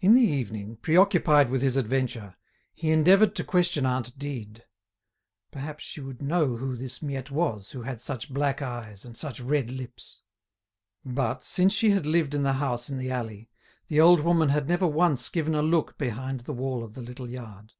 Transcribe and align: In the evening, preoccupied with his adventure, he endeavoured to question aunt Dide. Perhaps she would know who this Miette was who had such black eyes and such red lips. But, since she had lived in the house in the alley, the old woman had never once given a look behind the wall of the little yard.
In 0.00 0.14
the 0.14 0.20
evening, 0.20 0.78
preoccupied 0.78 1.48
with 1.48 1.62
his 1.62 1.76
adventure, 1.76 2.34
he 2.74 2.90
endeavoured 2.90 3.36
to 3.36 3.44
question 3.44 3.86
aunt 3.86 4.18
Dide. 4.18 4.64
Perhaps 5.52 5.84
she 5.84 6.00
would 6.00 6.20
know 6.20 6.56
who 6.56 6.74
this 6.74 7.00
Miette 7.00 7.30
was 7.30 7.70
who 7.70 7.82
had 7.82 8.00
such 8.00 8.34
black 8.34 8.60
eyes 8.62 9.04
and 9.04 9.16
such 9.16 9.38
red 9.38 9.70
lips. 9.70 10.22
But, 11.04 11.44
since 11.44 11.72
she 11.72 11.90
had 11.90 12.04
lived 12.04 12.34
in 12.34 12.42
the 12.42 12.54
house 12.54 12.90
in 12.90 12.98
the 12.98 13.12
alley, 13.12 13.48
the 13.86 14.00
old 14.00 14.18
woman 14.18 14.48
had 14.48 14.66
never 14.66 14.88
once 14.88 15.28
given 15.28 15.54
a 15.54 15.62
look 15.62 15.96
behind 15.98 16.40
the 16.40 16.52
wall 16.52 16.82
of 16.82 16.94
the 16.94 17.02
little 17.02 17.30
yard. 17.30 17.74